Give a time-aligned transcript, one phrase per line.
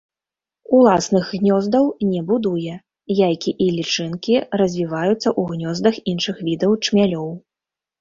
[0.77, 2.73] Уласных гнёздаў не будуе,
[3.27, 4.35] яйкі і лічынкі
[4.65, 7.35] развіваюцца ў гнёздах іншых відаў чмялёў.